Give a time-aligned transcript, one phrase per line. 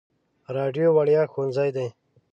[0.55, 1.87] راډیو وړیا ښوونځی دی.